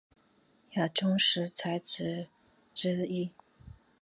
[0.71, 2.25] 闽中十才子
[2.73, 3.29] 之一。